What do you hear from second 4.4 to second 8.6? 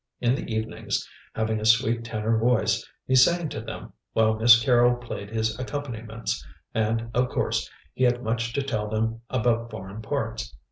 Carrol played his accompaniments, and, of course, he had much